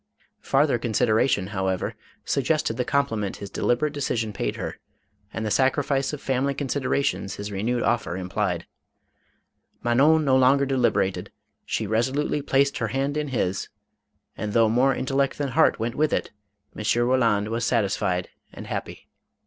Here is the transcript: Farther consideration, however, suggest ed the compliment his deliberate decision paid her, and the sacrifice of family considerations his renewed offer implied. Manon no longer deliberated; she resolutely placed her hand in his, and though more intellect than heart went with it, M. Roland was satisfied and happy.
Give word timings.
Farther 0.41 0.79
consideration, 0.79 1.45
however, 1.53 1.93
suggest 2.25 2.71
ed 2.71 2.77
the 2.77 2.83
compliment 2.83 3.35
his 3.35 3.51
deliberate 3.51 3.93
decision 3.93 4.33
paid 4.33 4.55
her, 4.55 4.79
and 5.31 5.45
the 5.45 5.51
sacrifice 5.51 6.11
of 6.11 6.19
family 6.19 6.55
considerations 6.55 7.35
his 7.35 7.51
renewed 7.51 7.83
offer 7.83 8.17
implied. 8.17 8.65
Manon 9.83 10.25
no 10.25 10.35
longer 10.35 10.65
deliberated; 10.65 11.31
she 11.67 11.85
resolutely 11.85 12.41
placed 12.41 12.79
her 12.79 12.87
hand 12.87 13.15
in 13.15 13.27
his, 13.27 13.69
and 14.35 14.53
though 14.53 14.69
more 14.69 14.95
intellect 14.95 15.37
than 15.37 15.49
heart 15.49 15.77
went 15.77 15.93
with 15.93 16.13
it, 16.13 16.31
M. 16.75 16.83
Roland 17.05 17.49
was 17.49 17.63
satisfied 17.63 18.29
and 18.51 18.65
happy. 18.65 19.07